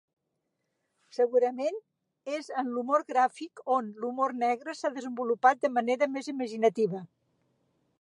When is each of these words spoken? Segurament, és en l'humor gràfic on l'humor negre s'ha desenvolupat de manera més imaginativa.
Segurament, 1.17 1.77
és 2.39 2.49
en 2.63 2.73
l'humor 2.77 3.05
gràfic 3.13 3.63
on 3.77 3.93
l'humor 4.01 4.37
negre 4.47 4.79
s'ha 4.81 4.95
desenvolupat 4.99 5.65
de 5.67 5.75
manera 5.79 6.13
més 6.17 6.35
imaginativa. 6.39 7.09